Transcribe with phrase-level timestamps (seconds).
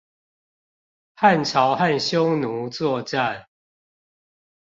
[1.15, 3.45] 漢朝和匈奴作戰